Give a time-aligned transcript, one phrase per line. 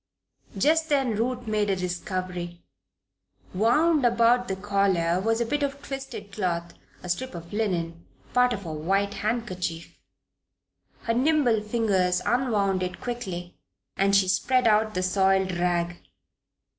[0.57, 2.63] Just then Ruth made a discovery.
[3.53, 8.03] Wound about the collar was a bit of twisted cloth a strip of linen
[8.33, 9.95] part of a white handkerchief.
[11.03, 13.59] Her nimble fingers unwound it quickly
[13.95, 15.97] and she spread out the soiled rag.